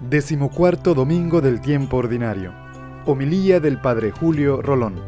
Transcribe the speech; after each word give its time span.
Decimocuarto 0.00 0.92
domingo 0.92 1.40
del 1.40 1.60
tiempo 1.60 1.98
ordinario. 1.98 2.52
Homilía 3.06 3.60
del 3.60 3.80
Padre 3.80 4.10
Julio 4.10 4.60
Rolón. 4.60 5.00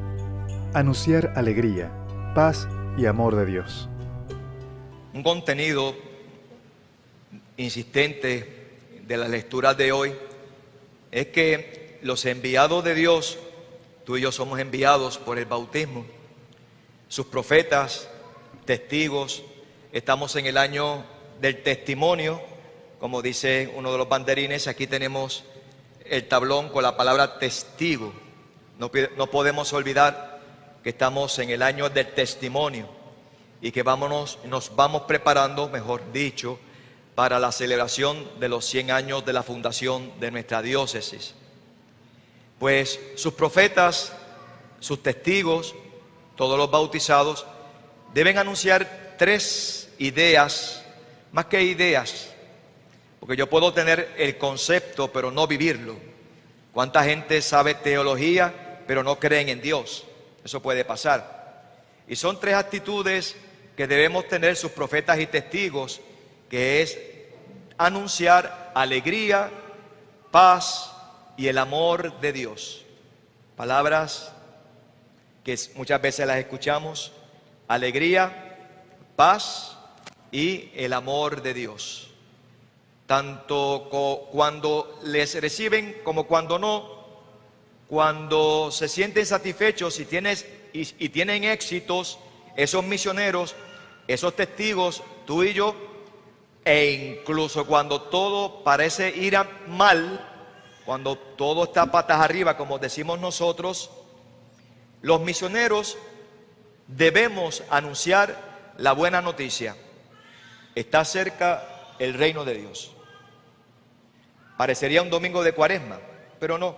Anunciar 0.74 1.32
alegría, 1.34 1.90
paz 2.34 2.68
y 2.96 3.06
amor 3.06 3.34
de 3.34 3.46
Dios. 3.46 3.88
Un 5.12 5.24
contenido 5.24 5.94
insistente 7.56 8.68
de 9.06 9.16
la 9.16 9.26
lectura 9.26 9.74
de 9.74 9.90
hoy 9.90 10.14
es 11.10 11.26
que 11.28 11.98
los 12.02 12.24
enviados 12.24 12.84
de 12.84 12.94
Dios, 12.94 13.38
tú 14.04 14.16
y 14.16 14.22
yo 14.22 14.30
somos 14.30 14.60
enviados 14.60 15.18
por 15.18 15.36
el 15.38 15.46
bautismo, 15.46 16.06
sus 17.08 17.26
profetas, 17.26 18.08
testigos, 18.64 19.42
estamos 19.92 20.36
en 20.36 20.46
el 20.46 20.56
año 20.56 21.04
del 21.40 21.62
testimonio, 21.62 22.40
como 22.98 23.22
dice 23.22 23.72
uno 23.74 23.92
de 23.92 23.98
los 23.98 24.08
banderines, 24.08 24.68
aquí 24.68 24.86
tenemos 24.86 25.44
el 26.04 26.26
tablón 26.28 26.68
con 26.68 26.82
la 26.82 26.96
palabra 26.96 27.38
testigo. 27.38 28.12
No, 28.78 28.90
no 29.16 29.26
podemos 29.28 29.72
olvidar 29.72 30.40
que 30.82 30.90
estamos 30.90 31.38
en 31.38 31.50
el 31.50 31.62
año 31.62 31.88
del 31.88 32.14
testimonio 32.14 32.88
y 33.60 33.72
que 33.72 33.82
vámonos, 33.82 34.38
nos 34.44 34.74
vamos 34.76 35.02
preparando, 35.02 35.68
mejor 35.68 36.12
dicho, 36.12 36.58
para 37.14 37.40
la 37.40 37.50
celebración 37.50 38.28
de 38.38 38.48
los 38.48 38.66
100 38.66 38.90
años 38.90 39.24
de 39.24 39.32
la 39.32 39.42
fundación 39.42 40.12
de 40.20 40.30
nuestra 40.30 40.62
diócesis. 40.62 41.34
Pues 42.58 43.00
sus 43.16 43.32
profetas, 43.34 44.12
sus 44.80 45.02
testigos, 45.02 45.74
todos 46.36 46.58
los 46.58 46.70
bautizados, 46.70 47.46
deben 48.12 48.38
anunciar 48.38 49.14
tres 49.18 49.88
ideas, 49.98 50.84
más 51.32 51.46
que 51.46 51.62
ideas, 51.62 52.35
porque 53.20 53.36
yo 53.36 53.48
puedo 53.48 53.72
tener 53.72 54.14
el 54.18 54.38
concepto 54.38 55.12
pero 55.12 55.30
no 55.30 55.46
vivirlo. 55.46 55.96
¿Cuánta 56.72 57.04
gente 57.04 57.40
sabe 57.42 57.74
teología 57.74 58.82
pero 58.86 59.02
no 59.02 59.18
creen 59.18 59.48
en 59.48 59.60
Dios? 59.60 60.04
Eso 60.44 60.60
puede 60.60 60.84
pasar. 60.84 61.72
Y 62.06 62.16
son 62.16 62.38
tres 62.38 62.54
actitudes 62.54 63.36
que 63.76 63.86
debemos 63.86 64.28
tener 64.28 64.56
sus 64.56 64.70
profetas 64.70 65.18
y 65.18 65.26
testigos, 65.26 66.00
que 66.48 66.82
es 66.82 66.98
anunciar 67.78 68.72
alegría, 68.74 69.50
paz 70.30 70.92
y 71.36 71.48
el 71.48 71.58
amor 71.58 72.20
de 72.20 72.32
Dios. 72.32 72.84
Palabras 73.56 74.32
que 75.42 75.58
muchas 75.74 76.00
veces 76.00 76.26
las 76.26 76.38
escuchamos, 76.38 77.12
alegría, 77.68 78.58
paz 79.16 79.76
y 80.30 80.70
el 80.74 80.92
amor 80.92 81.42
de 81.42 81.54
Dios 81.54 82.06
tanto 83.06 83.88
cuando 84.32 84.98
les 85.04 85.40
reciben 85.40 86.00
como 86.02 86.26
cuando 86.26 86.58
no, 86.58 86.96
cuando 87.88 88.70
se 88.72 88.88
sienten 88.88 89.24
satisfechos 89.24 90.00
y, 90.00 90.06
tienes, 90.06 90.46
y, 90.72 91.08
tienen 91.10 91.44
éxitos, 91.44 92.18
esos 92.56 92.84
misioneros, 92.84 93.54
esos 94.08 94.34
testigos, 94.34 95.02
tú 95.24 95.44
y 95.44 95.52
yo, 95.52 95.74
e 96.64 97.18
incluso 97.20 97.64
cuando 97.64 98.02
todo 98.02 98.64
parece 98.64 99.10
ir 99.10 99.38
mal, 99.68 100.28
cuando 100.84 101.16
todo 101.16 101.64
está 101.64 101.92
patas 101.92 102.20
arriba, 102.20 102.56
como 102.56 102.78
decimos 102.78 103.20
nosotros, 103.20 103.90
los 105.02 105.20
misioneros 105.20 105.96
debemos 106.88 107.62
anunciar 107.70 108.74
la 108.78 108.92
buena 108.92 109.22
noticia. 109.22 109.76
Está 110.74 111.04
cerca 111.04 111.94
el 112.00 112.14
reino 112.14 112.44
de 112.44 112.54
Dios. 112.54 112.95
Parecería 114.56 115.02
un 115.02 115.10
domingo 115.10 115.42
de 115.42 115.52
cuaresma, 115.52 115.98
pero 116.38 116.58
no. 116.58 116.76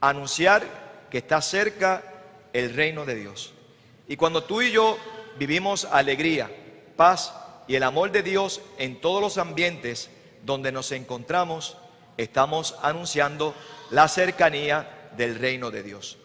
Anunciar 0.00 0.62
que 1.10 1.18
está 1.18 1.40
cerca 1.42 2.02
el 2.52 2.74
reino 2.74 3.04
de 3.04 3.14
Dios. 3.14 3.52
Y 4.08 4.16
cuando 4.16 4.44
tú 4.44 4.62
y 4.62 4.70
yo 4.70 4.98
vivimos 5.38 5.84
alegría, 5.84 6.50
paz 6.96 7.34
y 7.66 7.74
el 7.74 7.82
amor 7.82 8.12
de 8.12 8.22
Dios 8.22 8.60
en 8.78 9.00
todos 9.00 9.20
los 9.20 9.38
ambientes 9.38 10.10
donde 10.44 10.72
nos 10.72 10.92
encontramos, 10.92 11.76
estamos 12.16 12.76
anunciando 12.82 13.54
la 13.90 14.08
cercanía 14.08 15.10
del 15.16 15.38
reino 15.38 15.70
de 15.70 15.82
Dios. 15.82 16.18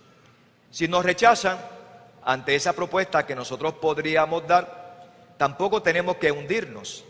Si 0.72 0.88
nos 0.88 1.04
rechazan 1.04 1.58
ante 2.24 2.56
esa 2.56 2.74
propuesta 2.74 3.26
que 3.26 3.36
nosotros 3.36 3.74
podríamos 3.76 4.46
dar, 4.48 5.08
tampoco 5.38 5.82
tenemos 5.82 6.18
que 6.18 6.32
hundirnos. 6.32 7.04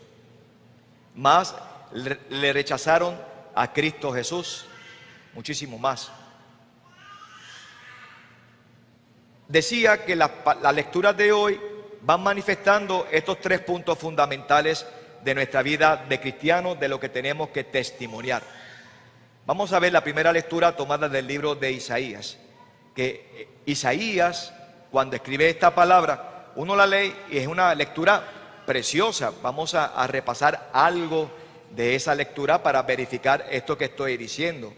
Más 1.16 1.56
le 1.92 2.54
rechazaron 2.54 3.20
a 3.56 3.74
Cristo 3.74 4.14
Jesús, 4.14 4.66
muchísimo 5.34 5.78
más. 5.78 6.12
Decía 9.48 10.06
que 10.06 10.16
las 10.16 10.32
la 10.62 10.72
lecturas 10.72 11.18
de 11.18 11.32
hoy 11.32 11.60
van 12.02 12.22
manifestando 12.22 13.08
estos 13.12 13.42
tres 13.42 13.62
puntos 13.62 13.98
fundamentales 13.98 14.86
de 15.24 15.36
nuestra 15.36 15.64
vida 15.64 16.06
de 16.08 16.20
cristianos, 16.20 16.80
de 16.80 16.88
lo 16.88 17.00
que 17.00 17.10
tenemos 17.10 17.50
que 17.50 17.64
testimoniar. 17.64 18.44
Vamos 19.46 19.74
a 19.74 19.80
ver 19.80 19.92
la 19.92 20.04
primera 20.04 20.32
lectura 20.32 20.76
tomada 20.76 21.10
del 21.10 21.26
libro 21.26 21.56
de 21.56 21.72
Isaías, 21.72 22.38
que 22.96 23.50
Isaías, 23.66 24.54
cuando 24.92 25.16
escribe 25.16 25.50
esta 25.50 25.74
palabra, 25.74 26.52
uno 26.56 26.76
la 26.76 26.86
lee 26.86 27.16
y 27.32 27.40
es 27.40 27.48
una 27.48 27.74
lectura 27.74 28.24
preciosa. 28.66 29.34
Vamos 29.42 29.74
a 29.74 30.06
repasar 30.08 30.70
algo 30.72 31.32
de 31.72 31.96
esa 31.96 32.16
lectura 32.16 32.62
para 32.62 32.82
verificar 32.84 33.46
esto 33.50 33.78
que 33.78 33.86
estoy 33.86 34.18
diciendo. 34.18 34.74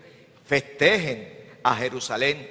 Festejen 0.46 1.60
a 1.64 1.76
Jerusalén, 1.76 2.50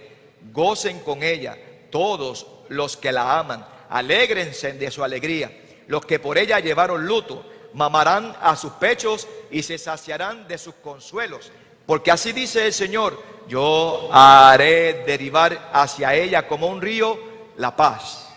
gocen 0.53 1.01
con 1.01 1.23
ella 1.23 1.57
todos 1.91 2.47
los 2.69 2.97
que 2.97 3.13
la 3.13 3.39
aman, 3.39 3.67
alégrense 3.89 4.73
de 4.73 4.91
su 4.91 5.03
alegría. 5.03 5.51
Los 5.87 6.07
que 6.07 6.19
por 6.19 6.39
ella 6.39 6.61
llevaron 6.61 7.07
luto, 7.07 7.45
mamarán 7.75 8.37
a 8.41 8.57
sus 8.57 8.73
pechos 8.73 9.27
y 9.51 9.63
se 9.63 9.79
saciarán 9.79 10.47
de 10.49 10.59
sus 10.59 10.75
consuelos. 10.77 11.51
Porque 11.87 12.11
así 12.11 12.33
dice 12.33 12.67
el 12.67 12.73
Señor, 12.73 13.21
yo 13.49 14.09
haré 14.13 15.05
derivar 15.05 15.71
hacia 15.73 16.15
ella 16.15 16.47
como 16.47 16.69
un 16.69 16.81
río 16.81 17.19
la 17.57 17.75
paz. 17.75 18.33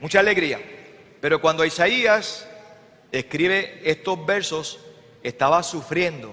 Mucha 0.00 0.20
alegría. 0.20 0.60
Pero 1.20 1.40
cuando 1.40 1.64
Isaías 1.64 2.46
escribe 3.10 3.80
estos 3.84 4.24
versos, 4.24 4.78
estaba 5.24 5.62
sufriendo 5.62 6.32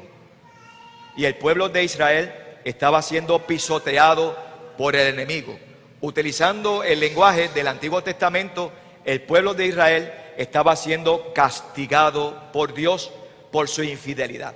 y 1.15 1.25
el 1.25 1.35
pueblo 1.35 1.69
de 1.69 1.83
Israel 1.83 2.33
estaba 2.63 3.01
siendo 3.01 3.47
pisoteado 3.47 4.37
por 4.77 4.95
el 4.95 5.07
enemigo. 5.07 5.57
Utilizando 6.01 6.83
el 6.83 6.99
lenguaje 6.99 7.49
del 7.49 7.67
Antiguo 7.67 8.03
Testamento, 8.03 8.71
el 9.05 9.21
pueblo 9.21 9.53
de 9.53 9.67
Israel 9.67 10.13
estaba 10.37 10.75
siendo 10.75 11.33
castigado 11.33 12.51
por 12.51 12.73
Dios 12.73 13.11
por 13.51 13.67
su 13.67 13.83
infidelidad. 13.83 14.55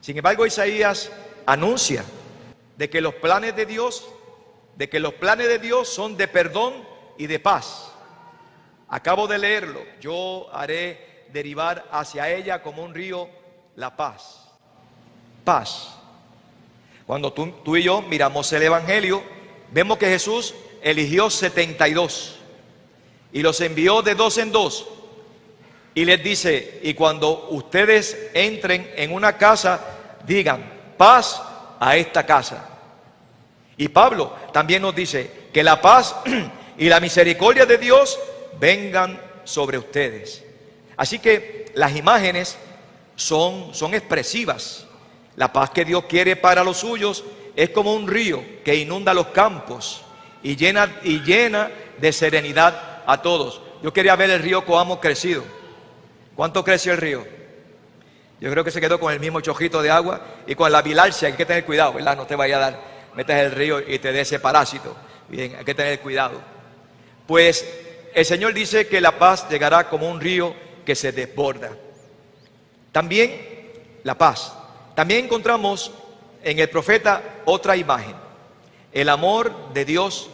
Sin 0.00 0.16
embargo, 0.16 0.46
Isaías 0.46 1.10
anuncia 1.46 2.04
de 2.76 2.88
que 2.88 3.00
los 3.00 3.14
planes 3.14 3.54
de 3.56 3.66
Dios, 3.66 4.08
de 4.76 4.88
que 4.88 5.00
los 5.00 5.14
planes 5.14 5.48
de 5.48 5.58
Dios 5.58 5.88
son 5.88 6.16
de 6.16 6.28
perdón 6.28 6.74
y 7.16 7.26
de 7.26 7.38
paz. 7.38 7.92
Acabo 8.88 9.26
de 9.26 9.38
leerlo. 9.38 9.82
Yo 10.00 10.48
haré 10.52 11.07
derivar 11.32 11.86
hacia 11.90 12.30
ella 12.30 12.62
como 12.62 12.82
un 12.82 12.94
río 12.94 13.28
la 13.76 13.96
paz. 13.96 14.48
Paz. 15.44 15.94
Cuando 17.06 17.32
tú, 17.32 17.52
tú 17.64 17.76
y 17.76 17.82
yo 17.82 18.02
miramos 18.02 18.52
el 18.52 18.62
Evangelio, 18.62 19.22
vemos 19.70 19.98
que 19.98 20.06
Jesús 20.06 20.54
eligió 20.82 21.30
72 21.30 22.38
y 23.32 23.42
los 23.42 23.60
envió 23.60 24.02
de 24.02 24.14
dos 24.14 24.38
en 24.38 24.52
dos. 24.52 24.86
Y 25.94 26.04
les 26.04 26.22
dice, 26.22 26.80
y 26.82 26.94
cuando 26.94 27.48
ustedes 27.50 28.30
entren 28.34 28.90
en 28.96 29.12
una 29.12 29.36
casa, 29.36 29.80
digan, 30.26 30.94
paz 30.96 31.42
a 31.80 31.96
esta 31.96 32.24
casa. 32.24 32.68
Y 33.76 33.88
Pablo 33.88 34.34
también 34.52 34.82
nos 34.82 34.94
dice, 34.94 35.48
que 35.52 35.62
la 35.62 35.80
paz 35.80 36.14
y 36.78 36.88
la 36.88 37.00
misericordia 37.00 37.66
de 37.66 37.78
Dios 37.78 38.18
vengan 38.60 39.20
sobre 39.44 39.78
ustedes. 39.78 40.44
Así 40.98 41.20
que 41.20 41.70
las 41.74 41.96
imágenes 41.96 42.58
son, 43.16 43.72
son 43.72 43.94
expresivas. 43.94 44.84
La 45.36 45.52
paz 45.52 45.70
que 45.70 45.84
Dios 45.84 46.04
quiere 46.04 46.34
para 46.34 46.64
los 46.64 46.78
suyos 46.78 47.24
es 47.54 47.70
como 47.70 47.94
un 47.94 48.08
río 48.08 48.42
que 48.64 48.74
inunda 48.74 49.14
los 49.14 49.28
campos 49.28 50.02
y 50.42 50.56
llena, 50.56 50.98
y 51.04 51.20
llena 51.20 51.70
de 51.98 52.12
serenidad 52.12 53.02
a 53.06 53.22
todos. 53.22 53.60
Yo 53.80 53.92
quería 53.92 54.16
ver 54.16 54.30
el 54.30 54.42
río 54.42 54.64
Coamo 54.64 55.00
crecido. 55.00 55.44
¿Cuánto 56.34 56.64
creció 56.64 56.92
el 56.92 56.98
río? 56.98 57.24
Yo 58.40 58.50
creo 58.50 58.64
que 58.64 58.72
se 58.72 58.80
quedó 58.80 58.98
con 58.98 59.12
el 59.12 59.20
mismo 59.20 59.40
chojito 59.40 59.80
de 59.82 59.90
agua 59.90 60.20
y 60.48 60.56
con 60.56 60.70
la 60.72 60.82
bilarcia. 60.82 61.28
Hay 61.28 61.34
que 61.34 61.46
tener 61.46 61.64
cuidado, 61.64 61.92
¿verdad? 61.92 62.16
No 62.16 62.26
te 62.26 62.34
vaya 62.34 62.56
a 62.56 62.60
dar, 62.60 62.80
metes 63.14 63.36
el 63.36 63.52
río 63.52 63.80
y 63.80 64.00
te 64.00 64.10
dé 64.10 64.22
ese 64.22 64.40
parásito. 64.40 64.96
Bien, 65.28 65.54
hay 65.56 65.64
que 65.64 65.74
tener 65.74 66.00
cuidado. 66.00 66.40
Pues 67.26 67.64
el 68.14 68.24
Señor 68.24 68.52
dice 68.52 68.88
que 68.88 69.00
la 69.00 69.16
paz 69.16 69.48
llegará 69.48 69.88
como 69.88 70.10
un 70.10 70.20
río 70.20 70.54
que 70.88 70.94
se 70.94 71.12
desborda. 71.12 71.68
También 72.92 73.70
la 74.04 74.16
paz. 74.16 74.54
También 74.94 75.26
encontramos 75.26 75.92
en 76.42 76.58
el 76.58 76.70
profeta 76.70 77.22
otra 77.44 77.76
imagen. 77.76 78.14
El 78.90 79.10
amor 79.10 79.52
de 79.74 79.84
Dios 79.84 80.30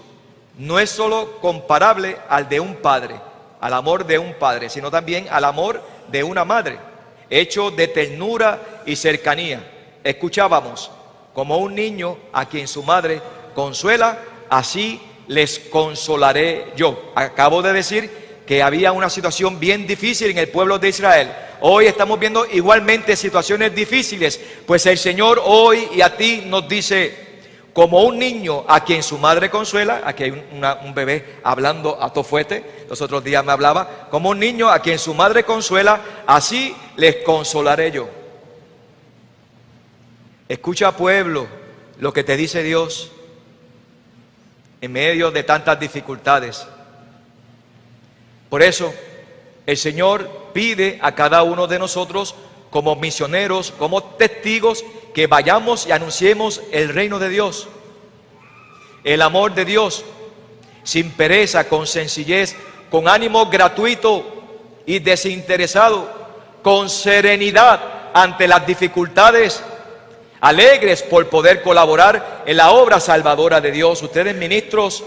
no 0.57 0.79
es 0.79 0.91
solo 0.91 1.41
comparable 1.41 2.19
al 2.29 2.49
de 2.49 2.61
un 2.61 2.77
padre, 2.77 3.17
al 3.61 3.73
amor 3.73 4.07
de 4.07 4.17
un 4.21 4.35
padre, 4.35 4.71
sino 4.71 4.93
también 4.93 5.27
al 5.29 5.43
amor 5.43 5.83
de 6.07 6.23
una 6.23 6.45
madre, 6.45 6.79
hecho 7.29 7.73
de 7.73 7.89
ternura 7.89 8.83
y 8.87 8.95
cercanía. 8.95 9.99
Escuchábamos, 10.05 10.89
como 11.33 11.59
un 11.59 11.75
niño 11.75 12.17
a 12.33 12.49
quien 12.49 12.69
su 12.69 12.85
madre 12.85 13.21
consuela, 13.57 14.21
así 14.49 15.03
les 15.27 15.59
consolaré 15.59 16.73
yo. 16.77 17.11
Acabo 17.17 17.61
de 17.61 17.73
decir 17.73 18.24
que 18.47 18.63
había 18.63 18.93
una 18.93 19.09
situación 19.09 19.59
bien 19.59 19.87
difícil 19.87 20.31
en 20.31 20.39
el 20.39 20.49
pueblo 20.49 20.79
de 20.79 20.89
Israel. 20.89 21.33
Hoy 21.61 21.87
estamos 21.87 22.19
viendo 22.19 22.47
igualmente 22.47 23.17
situaciones 23.17 23.75
difíciles, 23.75 24.41
pues 24.67 24.85
el 24.87 24.99
Señor 24.99 25.41
hoy 25.45 25.89
y 25.95 26.03
a 26.03 26.17
ti 26.17 26.43
nos 26.47 26.69
dice, 26.69 27.25
como 27.73 28.03
un 28.03 28.19
niño 28.19 28.65
a 28.69 28.85
quien 28.85 29.03
su 29.03 29.19
madre 29.19 29.51
consuela, 29.51 30.03
aquí 30.05 30.25
hay 30.25 30.31
un 30.31 30.95
bebé 30.95 31.39
hablando 31.43 32.01
a 32.01 32.13
tofuete, 32.13 32.85
los 32.89 33.01
otros 33.01 33.25
días 33.25 33.45
me 33.45 33.53
hablaba, 33.53 34.09
como 34.11 34.31
un 34.31 34.39
niño 34.39 34.69
a 34.69 34.79
quien 34.79 34.99
su 34.99 35.15
madre 35.15 35.45
consuela, 35.45 36.01
así 36.27 36.75
les 36.97 37.17
consolaré 37.17 37.91
yo. 37.91 38.09
Escucha 40.49 40.97
pueblo 40.97 41.49
lo 41.99 42.13
que 42.13 42.23
te 42.23 42.37
dice 42.37 42.63
Dios 42.63 43.11
en 44.81 44.93
medio 44.93 45.31
de 45.31 45.43
tantas 45.43 45.81
dificultades. 45.81 46.67
Por 48.55 48.63
eso 48.63 48.95
el 49.67 49.77
Señor 49.77 50.31
pide 50.53 51.01
a 51.03 51.17
cada 51.17 51.43
uno 51.43 51.67
de 51.67 51.77
nosotros 51.77 52.37
como 52.71 52.95
misioneros, 52.95 53.73
como 53.77 54.01
testigos, 54.05 54.85
que 55.13 55.27
vayamos 55.27 55.89
y 55.89 55.91
anunciemos 55.91 56.63
el 56.71 56.91
reino 56.91 57.19
de 57.19 57.31
Dios, 57.31 57.67
el 59.03 59.23
amor 59.23 59.57
de 59.57 59.65
Dios, 59.65 60.05
sin 60.85 61.11
pereza, 61.11 61.69
con 61.69 61.89
sencillez, 61.89 62.55
con 62.93 63.09
ánimo 63.09 63.47
gratuito 63.47 64.25
y 64.87 65.01
desinteresado, 65.01 66.09
con 66.63 66.89
serenidad 66.89 68.13
ante 68.15 68.47
las 68.47 68.65
dificultades, 68.65 69.65
alegres 70.41 71.03
por 71.03 71.29
poder 71.29 71.61
colaborar 71.61 72.45
en 72.47 72.57
la 72.57 72.71
obra 72.71 73.01
salvadora 73.01 73.61
de 73.61 73.73
Dios. 73.73 74.01
Ustedes 74.01 74.37
ministros 74.37 75.03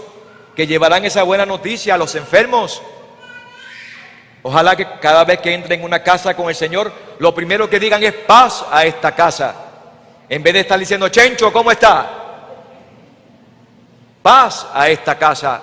que 0.54 0.66
llevarán 0.66 1.06
esa 1.06 1.22
buena 1.22 1.46
noticia 1.46 1.94
a 1.94 1.96
los 1.96 2.14
enfermos, 2.14 2.82
Ojalá 4.42 4.76
que 4.76 4.86
cada 5.00 5.24
vez 5.24 5.40
que 5.40 5.52
entren 5.52 5.80
en 5.80 5.86
una 5.86 6.02
casa 6.02 6.34
con 6.34 6.48
el 6.48 6.54
Señor, 6.54 6.92
lo 7.18 7.34
primero 7.34 7.68
que 7.68 7.80
digan 7.80 8.02
es 8.02 8.12
paz 8.12 8.64
a 8.70 8.84
esta 8.84 9.14
casa. 9.14 9.54
En 10.28 10.42
vez 10.42 10.54
de 10.54 10.60
estar 10.60 10.78
diciendo, 10.78 11.08
Chencho, 11.08 11.52
¿cómo 11.52 11.72
está? 11.72 12.08
Paz 14.22 14.66
a 14.72 14.88
esta 14.88 15.18
casa. 15.18 15.62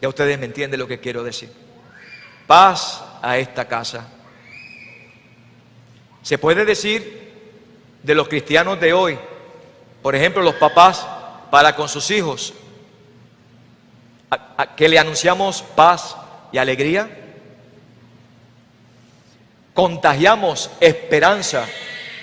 Ya 0.00 0.08
ustedes 0.08 0.38
me 0.38 0.46
entienden 0.46 0.80
lo 0.80 0.86
que 0.86 1.00
quiero 1.00 1.22
decir. 1.22 1.52
Paz 2.46 3.02
a 3.20 3.36
esta 3.36 3.66
casa. 3.66 4.06
Se 6.22 6.38
puede 6.38 6.64
decir 6.64 7.32
de 8.02 8.14
los 8.14 8.28
cristianos 8.28 8.80
de 8.80 8.92
hoy, 8.92 9.18
por 10.02 10.14
ejemplo, 10.14 10.42
los 10.42 10.54
papás 10.54 11.06
para 11.50 11.74
con 11.74 11.88
sus 11.88 12.10
hijos, 12.10 12.54
que 14.76 14.88
le 14.88 14.98
anunciamos 14.98 15.62
paz 15.62 16.16
y 16.52 16.58
alegría 16.58 17.08
contagiamos 19.78 20.72
esperanza 20.80 21.64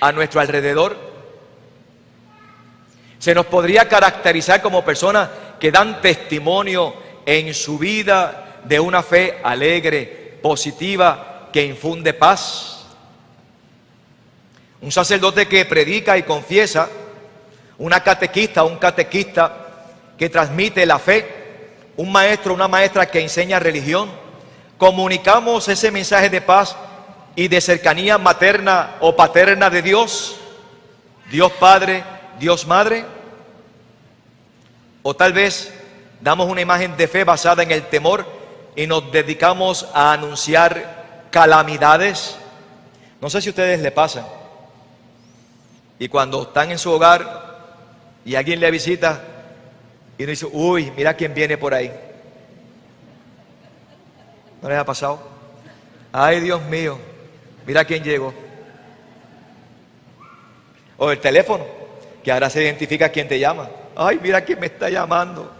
a 0.02 0.12
nuestro 0.12 0.42
alrededor. 0.42 0.98
Se 3.18 3.34
nos 3.34 3.46
podría 3.46 3.88
caracterizar 3.88 4.62
como 4.62 4.84
personas 4.84 5.30
que 5.58 5.72
dan 5.72 6.02
testimonio 6.02 6.94
en 7.26 7.54
su 7.54 7.78
vida 7.78 8.60
de 8.66 8.78
una 8.78 9.02
fe 9.02 9.40
alegre, 9.42 10.38
positiva, 10.42 11.48
que 11.54 11.64
infunde 11.64 12.14
paz. 12.14 12.88
Un 14.82 14.92
sacerdote 14.92 15.48
que 15.48 15.64
predica 15.64 16.18
y 16.18 16.24
confiesa, 16.24 16.90
una 17.78 18.04
catequista, 18.04 18.66
un 18.66 18.76
catequista 18.76 19.86
que 20.18 20.28
transmite 20.28 20.86
la 20.86 21.00
fe, 21.00 21.26
un 21.96 22.12
maestro, 22.12 22.54
una 22.54 22.68
maestra 22.68 23.10
que 23.10 23.22
enseña 23.22 23.60
religión. 23.60 24.12
Comunicamos 24.78 25.70
ese 25.70 25.90
mensaje 25.90 26.30
de 26.30 26.42
paz 26.42 26.76
y 27.36 27.48
de 27.48 27.62
cercanía 27.62 28.18
materna 28.18 28.96
o 29.02 29.16
paterna 29.16 29.70
de 29.70 29.82
Dios, 29.82 30.38
Dios 31.30 31.52
Padre, 31.54 32.04
Dios 32.40 32.66
Madre, 32.66 33.06
o 35.04 35.16
tal 35.16 35.34
vez 35.34 35.74
damos 36.22 36.50
una 36.50 36.62
imagen 36.62 36.96
de 36.98 37.08
fe 37.08 37.24
basada 37.24 37.64
en 37.64 37.72
el 37.72 37.84
temor 37.88 38.26
y 38.76 38.88
nos 38.88 39.12
dedicamos 39.12 39.88
a 39.94 40.14
anunciar 40.14 41.28
calamidades. 41.30 42.38
No 43.22 43.30
sé 43.30 43.42
si 43.42 43.50
a 43.50 43.52
ustedes 43.52 43.80
le 43.82 43.92
pasan. 43.92 44.26
Y 46.00 46.08
cuando 46.08 46.44
están 46.44 46.72
en 46.72 46.80
su 46.80 46.92
hogar 46.92 47.46
y 48.26 48.36
alguien 48.36 48.60
le 48.60 48.72
visita 48.72 49.22
y 50.18 50.26
dice, 50.26 50.48
uy, 50.52 50.92
mira 50.96 51.14
quién 51.14 51.34
viene 51.34 51.58
por 51.58 51.74
ahí. 51.74 51.92
¿No 54.62 54.70
les 54.70 54.78
ha 54.78 54.86
pasado? 54.86 55.22
Ay, 56.12 56.40
Dios 56.40 56.62
mío, 56.64 56.98
Mira 57.66 57.86
quién 57.86 58.04
llegó. 58.04 58.34
O 60.98 61.12
el 61.12 61.20
teléfono, 61.20 61.66
que 62.24 62.32
ahora 62.32 62.50
se 62.50 62.64
identifica 62.64 63.10
quién 63.10 63.28
te 63.28 63.40
llama. 63.40 63.70
Ay, 63.96 64.20
mira 64.22 64.42
quién 64.42 64.60
me 64.60 64.68
está 64.68 64.90
llamando. 64.90 65.52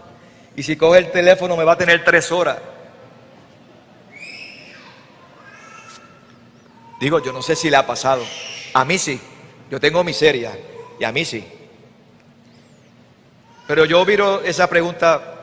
Y 0.54 0.62
si 0.62 0.76
coge 0.76 0.98
el 0.98 1.10
teléfono 1.10 1.56
me 1.56 1.64
va 1.64 1.72
a 1.72 1.78
tener 1.78 2.04
tres 2.04 2.30
horas. 2.32 2.58
Digo, 6.98 7.22
yo 7.22 7.32
no 7.32 7.42
sé 7.42 7.54
si 7.54 7.68
le 7.68 7.76
ha 7.76 7.86
pasado. 7.86 8.24
A 8.72 8.84
mí 8.84 8.98
sí. 8.98 9.20
Yo 9.70 9.80
tengo 9.80 10.02
miseria. 10.02 10.56
Y 10.98 11.04
a 11.04 11.12
mí 11.12 11.24
sí. 11.24 11.46
Pero 13.66 13.84
yo 13.84 14.04
viro 14.04 14.42
esa 14.42 14.68
pregunta. 14.68 15.34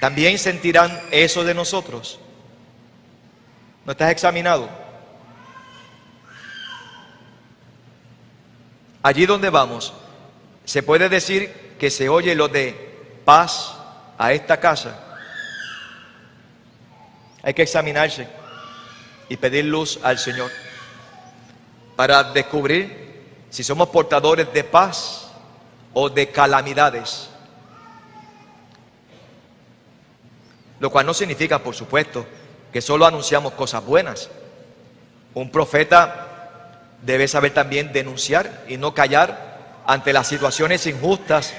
¿También 0.00 0.38
sentirán 0.38 1.00
eso 1.10 1.44
de 1.44 1.54
nosotros? 1.54 2.18
¿No 3.84 3.92
estás 3.92 4.10
examinado? 4.10 4.83
Allí 9.04 9.26
donde 9.26 9.50
vamos, 9.50 9.92
se 10.64 10.82
puede 10.82 11.10
decir 11.10 11.76
que 11.78 11.90
se 11.90 12.08
oye 12.08 12.34
lo 12.34 12.48
de 12.48 13.20
paz 13.26 13.74
a 14.16 14.32
esta 14.32 14.58
casa. 14.58 14.98
Hay 17.42 17.52
que 17.52 17.64
examinarse 17.64 18.26
y 19.28 19.36
pedir 19.36 19.66
luz 19.66 20.00
al 20.02 20.18
Señor 20.18 20.50
para 21.96 22.24
descubrir 22.32 23.26
si 23.50 23.62
somos 23.62 23.90
portadores 23.90 24.50
de 24.54 24.64
paz 24.64 25.30
o 25.92 26.08
de 26.08 26.30
calamidades. 26.30 27.28
Lo 30.80 30.88
cual 30.88 31.04
no 31.04 31.12
significa, 31.12 31.58
por 31.58 31.74
supuesto, 31.74 32.24
que 32.72 32.80
solo 32.80 33.04
anunciamos 33.04 33.52
cosas 33.52 33.84
buenas. 33.84 34.30
Un 35.34 35.50
profeta 35.50 36.33
debe 37.04 37.28
saber 37.28 37.52
también 37.52 37.92
denunciar 37.92 38.64
y 38.68 38.76
no 38.76 38.94
callar 38.94 39.82
ante 39.86 40.12
las 40.12 40.26
situaciones 40.26 40.86
injustas 40.86 41.54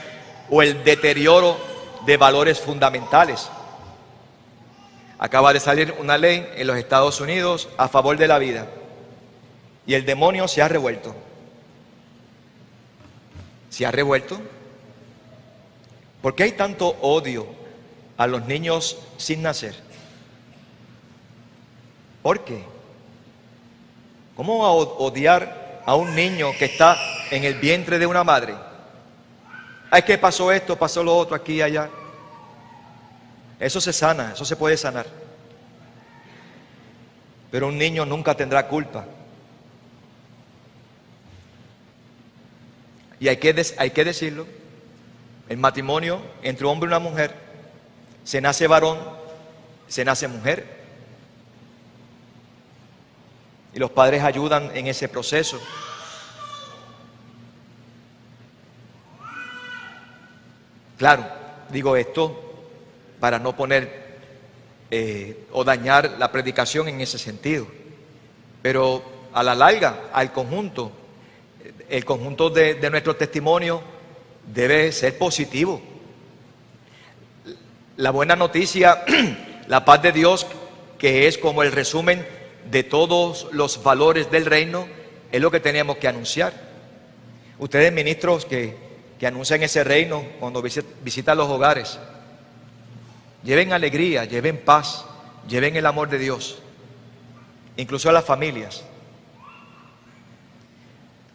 o 0.49 0.61
el 0.61 0.83
deterioro 0.83 1.57
de 2.05 2.17
valores 2.17 2.59
fundamentales. 2.59 3.49
Acaba 5.19 5.53
de 5.53 5.59
salir 5.59 5.95
una 5.99 6.17
ley 6.17 6.47
en 6.55 6.67
los 6.67 6.77
Estados 6.77 7.21
Unidos 7.21 7.69
a 7.77 7.87
favor 7.87 8.17
de 8.17 8.27
la 8.27 8.39
vida 8.39 8.67
y 9.85 9.93
el 9.93 10.05
demonio 10.05 10.47
se 10.47 10.61
ha 10.61 10.67
revuelto. 10.67 11.15
Se 13.69 13.85
ha 13.85 13.91
revuelto. 13.91 14.39
¿Por 16.21 16.35
qué 16.35 16.43
hay 16.43 16.51
tanto 16.53 16.97
odio 17.01 17.45
a 18.17 18.25
los 18.25 18.45
niños 18.45 18.97
sin 19.17 19.43
nacer? 19.43 19.75
¿Por 22.23 22.43
qué? 22.43 22.74
¿Cómo 24.35 24.59
va 24.59 24.67
a 24.67 24.71
odiar 24.71 25.81
a 25.85 25.95
un 25.95 26.13
niño 26.13 26.51
que 26.57 26.65
está 26.65 26.97
en 27.31 27.43
el 27.43 27.55
vientre 27.55 27.97
de 27.99 28.05
una 28.05 28.23
madre? 28.23 28.53
Ay, 29.89 30.01
que 30.01 30.17
pasó 30.17 30.51
esto, 30.51 30.75
pasó 30.75 31.03
lo 31.03 31.15
otro, 31.15 31.35
aquí 31.35 31.53
y 31.53 31.61
allá. 31.61 31.89
Eso 33.59 33.79
se 33.79 33.93
sana, 33.93 34.33
eso 34.33 34.43
se 34.43 34.55
puede 34.55 34.75
sanar. 34.75 35.05
Pero 37.49 37.67
un 37.67 37.77
niño 37.77 38.05
nunca 38.05 38.35
tendrá 38.35 38.67
culpa. 38.67 39.05
Y 43.19 43.29
hay 43.29 43.37
que, 43.37 43.65
hay 43.77 43.91
que 43.91 44.03
decirlo, 44.03 44.45
el 45.47 45.57
matrimonio 45.57 46.19
entre 46.41 46.65
un 46.65 46.73
hombre 46.73 46.87
y 46.87 46.89
una 46.89 46.99
mujer, 46.99 47.33
se 48.25 48.41
nace 48.41 48.67
varón, 48.67 48.99
se 49.87 50.03
nace 50.03 50.27
mujer. 50.27 50.84
Y 53.75 53.79
los 53.79 53.91
padres 53.91 54.23
ayudan 54.23 54.71
en 54.73 54.87
ese 54.87 55.09
proceso. 55.09 55.59
Claro, 60.97 61.25
digo 61.69 61.97
esto 61.97 62.41
para 63.19 63.37
no 63.37 63.53
poner 63.53 64.15
eh, 64.89 65.45
o 65.51 65.65
dañar 65.65 66.15
la 66.17 66.31
predicación 66.31 66.87
en 66.87 67.01
ese 67.01 67.17
sentido, 67.17 67.67
pero 68.61 69.03
a 69.33 69.43
la 69.43 69.53
larga, 69.53 70.03
al 70.13 70.31
conjunto, 70.31 70.93
el 71.89 72.05
conjunto 72.05 72.49
de, 72.49 72.75
de 72.75 72.89
nuestro 72.89 73.17
testimonio 73.17 73.81
debe 74.53 74.93
ser 74.93 75.17
positivo. 75.17 75.81
La 77.97 78.11
buena 78.11 78.37
noticia, 78.37 79.03
la 79.67 79.83
paz 79.83 80.01
de 80.01 80.13
Dios, 80.13 80.47
que 80.97 81.27
es 81.27 81.37
como 81.37 81.61
el 81.61 81.73
resumen 81.73 82.34
de 82.69 82.83
todos 82.83 83.47
los 83.51 83.81
valores 83.83 84.31
del 84.31 84.45
reino, 84.45 84.87
es 85.31 85.41
lo 85.41 85.51
que 85.51 85.59
tenemos 85.59 85.97
que 85.97 86.07
anunciar. 86.07 86.53
Ustedes 87.59 87.91
ministros 87.91 88.45
que, 88.45 88.75
que 89.19 89.27
anuncian 89.27 89.63
ese 89.63 89.83
reino 89.83 90.25
cuando 90.39 90.61
visitan 90.61 91.37
los 91.37 91.49
hogares, 91.49 91.99
lleven 93.43 93.73
alegría, 93.73 94.25
lleven 94.25 94.57
paz, 94.57 95.05
lleven 95.47 95.75
el 95.75 95.85
amor 95.85 96.09
de 96.09 96.19
Dios, 96.19 96.59
incluso 97.77 98.09
a 98.09 98.13
las 98.13 98.25
familias. 98.25 98.83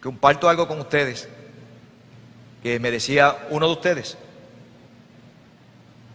Comparto 0.01 0.49
algo 0.49 0.67
con 0.67 0.79
ustedes 0.79 1.29
que 2.63 2.79
me 2.79 2.91
decía 2.91 3.47
uno 3.49 3.67
de 3.67 3.73
ustedes. 3.73 4.17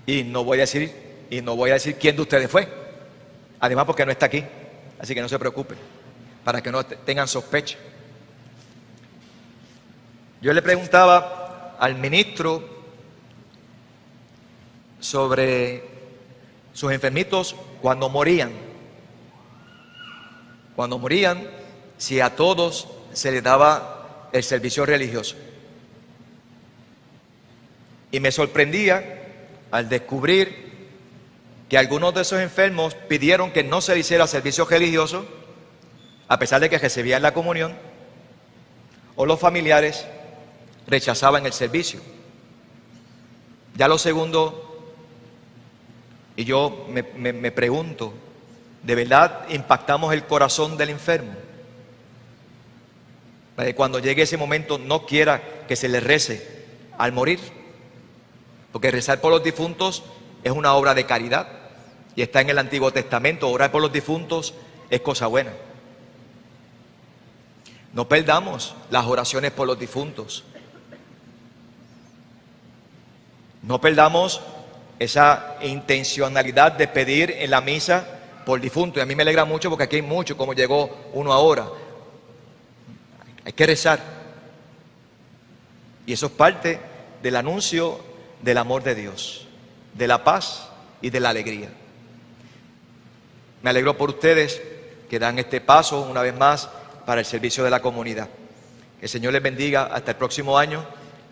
Y 0.06 0.22
no 0.22 0.44
voy 0.44 0.58
a 0.58 0.62
decir, 0.62 0.92
y 1.30 1.40
no 1.40 1.56
voy 1.56 1.70
a 1.70 1.74
decir 1.74 1.96
quién 1.96 2.16
de 2.16 2.22
ustedes 2.22 2.50
fue. 2.50 2.68
Además 3.58 3.84
porque 3.86 4.04
no 4.04 4.12
está 4.12 4.26
aquí. 4.26 4.44
Así 4.98 5.14
que 5.14 5.20
no 5.20 5.28
se 5.28 5.38
preocupen, 5.38 5.78
para 6.44 6.62
que 6.62 6.72
no 6.72 6.84
tengan 6.84 7.28
sospecha. 7.28 7.78
Yo 10.40 10.52
le 10.52 10.62
preguntaba 10.62 11.76
al 11.78 11.96
ministro 11.96 12.76
sobre 15.00 15.82
sus 16.72 16.92
enfermitos 16.92 17.56
cuando 17.80 18.08
morían. 18.08 18.52
Cuando 20.74 20.98
morían, 20.98 21.48
si 21.96 22.20
a 22.20 22.36
todos 22.36 22.88
se 23.12 23.30
les 23.30 23.42
daba 23.42 24.28
el 24.32 24.42
servicio 24.42 24.84
religioso. 24.84 25.36
Y 28.10 28.20
me 28.20 28.30
sorprendía 28.30 29.22
al 29.70 29.88
descubrir 29.88 30.65
que 31.68 31.78
algunos 31.78 32.14
de 32.14 32.22
esos 32.22 32.40
enfermos 32.40 32.94
pidieron 32.94 33.50
que 33.50 33.64
no 33.64 33.80
se 33.80 33.98
hiciera 33.98 34.26
servicio 34.26 34.66
religioso, 34.66 35.26
a 36.28 36.38
pesar 36.38 36.60
de 36.60 36.70
que 36.70 36.78
recibían 36.78 37.22
la 37.22 37.34
comunión, 37.34 37.76
o 39.16 39.26
los 39.26 39.40
familiares 39.40 40.06
rechazaban 40.86 41.46
el 41.46 41.52
servicio. 41.52 42.00
Ya 43.76 43.88
lo 43.88 43.98
segundo, 43.98 44.94
y 46.36 46.44
yo 46.44 46.86
me, 46.88 47.50
pregunto, 47.50 48.12
¿de 48.82 48.94
verdad 48.94 49.46
impactamos 49.48 50.12
el 50.12 50.24
corazón 50.24 50.76
del 50.76 50.90
enfermo? 50.90 51.34
Cuando 53.74 53.98
llegue 53.98 54.22
ese 54.22 54.36
momento 54.36 54.78
no 54.78 55.06
quiera 55.06 55.42
que 55.66 55.76
se 55.76 55.88
le 55.88 56.00
rece 56.00 56.64
al 56.98 57.12
morir. 57.12 57.40
Porque 58.70 58.90
rezar 58.90 59.20
por 59.22 59.30
los 59.30 59.42
difuntos 59.42 60.04
es 60.42 60.52
una 60.52 60.74
obra 60.74 60.94
de 60.94 61.06
caridad. 61.06 61.48
Y 62.14 62.22
está 62.22 62.40
en 62.40 62.50
el 62.50 62.58
Antiguo 62.58 62.92
Testamento. 62.92 63.48
Orar 63.48 63.70
por 63.70 63.82
los 63.82 63.92
difuntos 63.92 64.54
es 64.90 65.00
cosa 65.00 65.26
buena. 65.26 65.52
No 67.92 68.08
perdamos 68.08 68.74
las 68.90 69.06
oraciones 69.06 69.52
por 69.52 69.66
los 69.66 69.78
difuntos. 69.78 70.44
No 73.62 73.80
perdamos 73.80 74.40
esa 74.98 75.56
intencionalidad 75.62 76.72
de 76.72 76.88
pedir 76.88 77.30
en 77.30 77.50
la 77.50 77.60
misa 77.60 78.06
por 78.44 78.60
difunto. 78.60 78.98
Y 78.98 79.02
a 79.02 79.06
mí 79.06 79.14
me 79.14 79.22
alegra 79.22 79.44
mucho 79.44 79.68
porque 79.68 79.84
aquí 79.84 79.96
hay 79.96 80.02
mucho, 80.02 80.36
como 80.36 80.54
llegó 80.54 81.10
uno 81.12 81.32
ahora. 81.32 81.68
Hay 83.44 83.52
que 83.52 83.66
rezar. 83.66 84.00
Y 86.06 86.12
eso 86.12 86.26
es 86.26 86.32
parte 86.32 86.78
del 87.22 87.36
anuncio 87.36 88.00
del 88.42 88.58
amor 88.58 88.82
de 88.82 88.94
Dios, 88.94 89.45
de 89.96 90.06
la 90.06 90.24
paz 90.24 90.68
y 91.00 91.10
de 91.10 91.20
la 91.20 91.30
alegría. 91.30 91.68
Me 93.62 93.70
alegro 93.70 93.96
por 93.96 94.10
ustedes 94.10 94.60
que 95.08 95.18
dan 95.18 95.38
este 95.38 95.60
paso 95.60 96.02
una 96.02 96.22
vez 96.22 96.36
más 96.36 96.68
para 97.04 97.20
el 97.20 97.26
servicio 97.26 97.64
de 97.64 97.70
la 97.70 97.80
comunidad. 97.80 98.28
Que 99.00 99.06
el 99.06 99.08
Señor 99.08 99.32
les 99.32 99.42
bendiga 99.42 99.84
hasta 99.84 100.12
el 100.12 100.16
próximo 100.16 100.58
año 100.58 100.84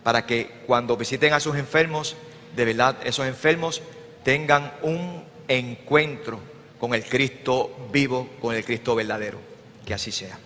para 0.02 0.26
que 0.26 0.62
cuando 0.66 0.96
visiten 0.96 1.32
a 1.32 1.40
sus 1.40 1.56
enfermos, 1.56 2.16
de 2.54 2.64
verdad 2.64 2.96
esos 3.04 3.26
enfermos 3.26 3.82
tengan 4.22 4.72
un 4.82 5.24
encuentro 5.48 6.40
con 6.78 6.94
el 6.94 7.04
Cristo 7.04 7.88
vivo, 7.92 8.28
con 8.40 8.54
el 8.54 8.64
Cristo 8.64 8.94
verdadero. 8.94 9.38
Que 9.84 9.94
así 9.94 10.12
sea. 10.12 10.38